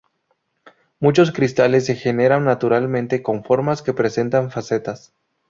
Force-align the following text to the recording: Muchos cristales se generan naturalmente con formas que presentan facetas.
Muchos 0.99 1.31
cristales 1.31 1.85
se 1.85 1.93
generan 1.93 2.43
naturalmente 2.45 3.21
con 3.21 3.43
formas 3.43 3.83
que 3.83 3.93
presentan 3.93 4.49
facetas. 4.49 5.13